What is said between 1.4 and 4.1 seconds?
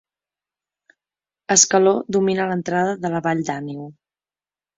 Escaló domina l'entrada de la Vall d'Àneu.